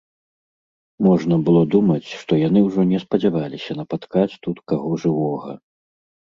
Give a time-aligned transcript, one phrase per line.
[1.07, 5.51] Можна было думаць, што яны ўжо не спадзяваліся напаткаць тут каго жывога.